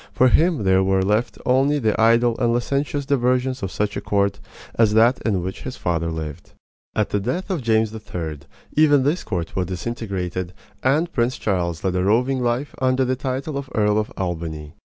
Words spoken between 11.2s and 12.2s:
Charles led a